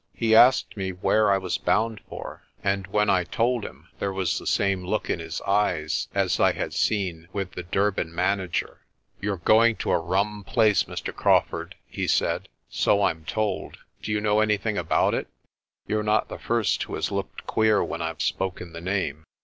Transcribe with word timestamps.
He 0.15 0.33
asked 0.35 0.75
me 0.75 0.89
where 0.91 1.29
I 1.31 1.37
was 1.37 1.59
bound 1.59 2.01
for, 2.09 2.41
and 2.63 2.87
when 2.87 3.07
I 3.07 3.23
told 3.23 3.63
him 3.63 3.87
there 3.99 4.11
was 4.11 4.39
the 4.39 4.47
same 4.47 4.83
look 4.83 5.11
in 5.11 5.19
his 5.19 5.41
eyes 5.41 6.07
as 6.15 6.39
I 6.39 6.53
had 6.53 6.73
seen 6.73 7.27
with 7.33 7.51
the 7.51 7.61
Durban 7.61 8.11
manager. 8.15 8.65
FURTH! 8.65 8.77
FORTUNE! 8.77 9.21
39 9.21 9.27
"You're 9.27 9.37
going 9.45 9.75
to 9.75 9.91
a 9.91 9.99
rum 9.99 10.43
place, 10.43 10.85
Mr. 10.85 11.15
Crawfurd," 11.15 11.75
he 11.85 12.07
said. 12.07 12.49
"So 12.67 13.03
I'm 13.03 13.25
told. 13.25 13.77
Do 14.01 14.11
you 14.11 14.19
know 14.19 14.39
anything 14.39 14.75
about 14.75 15.13
it? 15.13 15.27
You're 15.85 16.01
not 16.01 16.29
the 16.29 16.39
first 16.39 16.81
who 16.81 16.95
has 16.95 17.11
looked 17.11 17.45
queer 17.45 17.83
when 17.83 17.99
Pve 17.99 18.23
spoken 18.23 18.73
the 18.73 18.81
name." 18.81 19.23